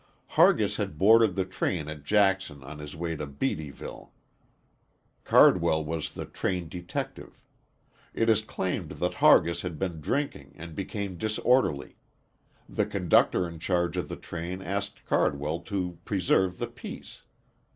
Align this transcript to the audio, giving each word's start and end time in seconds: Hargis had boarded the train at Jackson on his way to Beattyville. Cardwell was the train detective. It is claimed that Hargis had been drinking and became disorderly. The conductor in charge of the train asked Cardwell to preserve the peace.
Hargis 0.31 0.77
had 0.77 0.97
boarded 0.97 1.35
the 1.35 1.45
train 1.45 1.87
at 1.87 2.03
Jackson 2.03 2.63
on 2.63 2.79
his 2.79 2.95
way 2.95 3.15
to 3.15 3.27
Beattyville. 3.27 4.09
Cardwell 5.23 5.85
was 5.85 6.15
the 6.15 6.25
train 6.25 6.67
detective. 6.67 7.39
It 8.11 8.27
is 8.27 8.41
claimed 8.41 8.93
that 8.93 9.13
Hargis 9.13 9.61
had 9.61 9.77
been 9.77 10.01
drinking 10.01 10.53
and 10.57 10.73
became 10.73 11.17
disorderly. 11.19 11.97
The 12.67 12.87
conductor 12.87 13.47
in 13.47 13.59
charge 13.59 13.95
of 13.95 14.09
the 14.09 14.15
train 14.15 14.59
asked 14.59 15.05
Cardwell 15.05 15.59
to 15.69 15.99
preserve 16.03 16.57
the 16.57 16.65
peace. 16.65 17.21